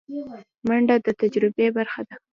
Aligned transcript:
منډه 0.67 0.95
د 1.05 1.07
تجربې 1.21 1.67
برخه 1.77 2.01
ده 2.07 2.15